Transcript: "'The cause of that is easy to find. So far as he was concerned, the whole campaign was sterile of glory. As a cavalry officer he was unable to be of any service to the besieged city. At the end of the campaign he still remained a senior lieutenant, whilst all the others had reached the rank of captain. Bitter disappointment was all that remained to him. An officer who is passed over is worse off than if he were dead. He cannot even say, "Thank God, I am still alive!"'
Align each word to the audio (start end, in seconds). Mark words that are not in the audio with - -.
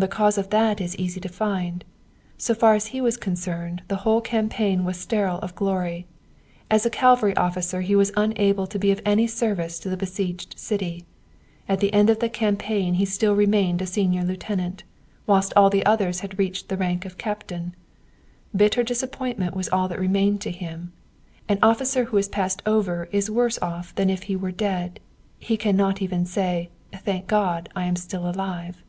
"'The 0.00 0.06
cause 0.06 0.38
of 0.38 0.50
that 0.50 0.80
is 0.80 0.94
easy 0.94 1.18
to 1.18 1.28
find. 1.28 1.84
So 2.36 2.54
far 2.54 2.76
as 2.76 2.86
he 2.86 3.00
was 3.00 3.16
concerned, 3.16 3.82
the 3.88 3.96
whole 3.96 4.20
campaign 4.20 4.84
was 4.84 4.96
sterile 4.96 5.40
of 5.40 5.56
glory. 5.56 6.06
As 6.70 6.86
a 6.86 6.88
cavalry 6.90 7.36
officer 7.36 7.80
he 7.80 7.96
was 7.96 8.12
unable 8.16 8.68
to 8.68 8.78
be 8.78 8.92
of 8.92 9.02
any 9.04 9.26
service 9.26 9.76
to 9.80 9.88
the 9.88 9.96
besieged 9.96 10.56
city. 10.56 11.04
At 11.68 11.80
the 11.80 11.92
end 11.92 12.10
of 12.10 12.20
the 12.20 12.28
campaign 12.28 12.94
he 12.94 13.04
still 13.04 13.34
remained 13.34 13.82
a 13.82 13.86
senior 13.88 14.22
lieutenant, 14.22 14.84
whilst 15.26 15.52
all 15.56 15.68
the 15.68 15.84
others 15.84 16.20
had 16.20 16.38
reached 16.38 16.68
the 16.68 16.76
rank 16.76 17.04
of 17.04 17.18
captain. 17.18 17.74
Bitter 18.54 18.84
disappointment 18.84 19.56
was 19.56 19.68
all 19.68 19.88
that 19.88 19.98
remained 19.98 20.40
to 20.42 20.52
him. 20.52 20.92
An 21.48 21.58
officer 21.60 22.04
who 22.04 22.18
is 22.18 22.28
passed 22.28 22.62
over 22.64 23.08
is 23.10 23.32
worse 23.32 23.58
off 23.60 23.92
than 23.96 24.10
if 24.10 24.22
he 24.24 24.36
were 24.36 24.52
dead. 24.52 25.00
He 25.40 25.56
cannot 25.56 26.00
even 26.00 26.24
say, 26.24 26.70
"Thank 26.94 27.26
God, 27.26 27.68
I 27.74 27.86
am 27.86 27.96
still 27.96 28.30
alive!"' 28.30 28.84